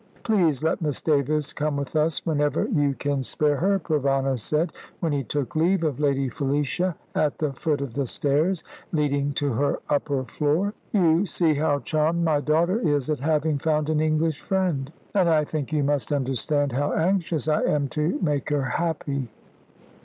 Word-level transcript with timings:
"Please 0.23 0.63
let 0.63 0.81
Miss 0.81 0.99
Davis 0.99 1.53
come 1.53 1.77
with 1.77 1.95
us 1.95 2.25
whenever 2.25 2.65
you 2.69 2.95
can 2.95 3.21
spare 3.21 3.57
her," 3.57 3.77
Provana 3.77 4.39
said, 4.39 4.73
when 4.99 5.11
he 5.13 5.23
took 5.23 5.55
leave 5.55 5.83
of 5.83 5.99
Lady 5.99 6.27
Felicia 6.27 6.95
at 7.13 7.37
the 7.37 7.53
foot 7.53 7.81
of 7.81 7.93
the 7.93 8.07
stairs 8.07 8.63
leading 8.91 9.31
to 9.33 9.53
her 9.53 9.77
upper 9.91 10.23
floor. 10.23 10.73
"You 10.91 11.27
see 11.27 11.53
how 11.53 11.81
charmed 11.81 12.23
my 12.23 12.39
daughter 12.41 12.79
is 12.79 13.11
at 13.11 13.19
having 13.19 13.59
found 13.59 13.91
an 13.91 13.99
English 14.01 14.41
friend; 14.41 14.91
and 15.13 15.29
I 15.29 15.43
think 15.43 15.71
you 15.71 15.83
must 15.83 16.11
understand 16.11 16.71
how 16.71 16.93
anxious 16.93 17.47
I 17.47 17.61
am 17.61 17.87
to 17.89 18.17
make 18.23 18.49
her 18.49 18.63
happy." 18.63 19.29